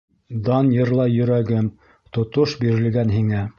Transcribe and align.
Дан 0.47 0.71
йырлай 0.77 1.13
йөрәгем, 1.17 1.69
тотош 2.19 2.59
бирелгән 2.65 3.17
һиңә... 3.21 3.47